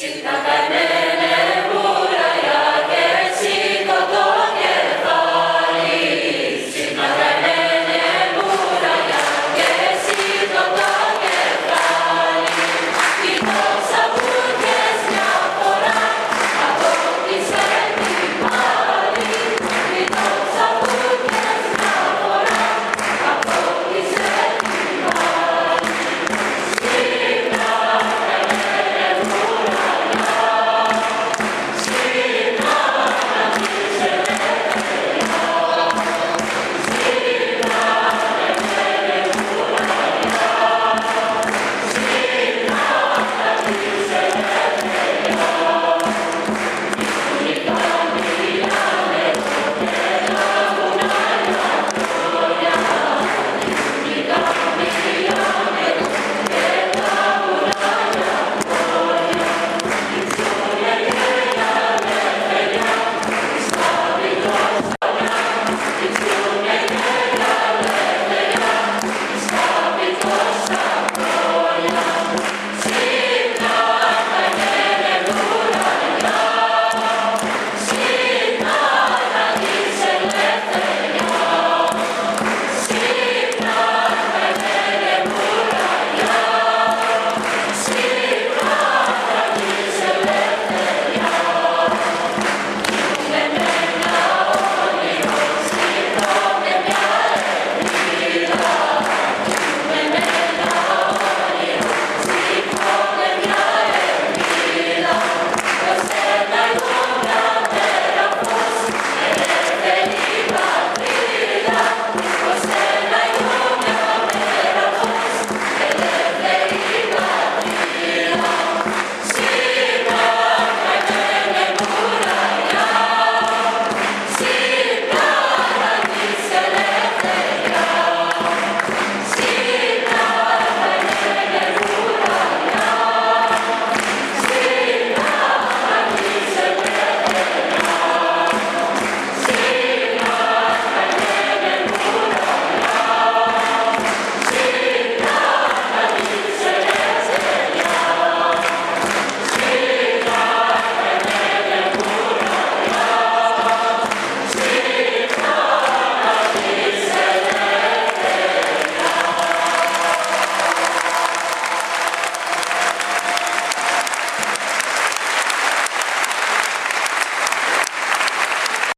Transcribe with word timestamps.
to 0.00 0.89